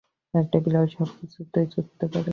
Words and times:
একটা 0.33 0.57
বিড়াল 0.63 0.85
সবকিছুতেই 0.89 1.67
চড়তে 1.73 2.05
পারে। 2.07 2.29